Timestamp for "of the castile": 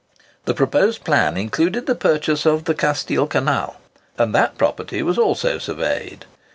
2.47-3.27